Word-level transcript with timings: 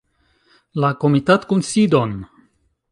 La 0.85 0.91
komitatkunsidon! 1.03 2.21